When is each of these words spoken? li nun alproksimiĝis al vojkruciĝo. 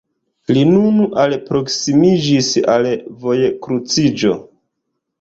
li 0.55 0.63
nun 0.69 0.95
alproksimiĝis 1.25 2.51
al 2.79 2.91
vojkruciĝo. 3.27 4.39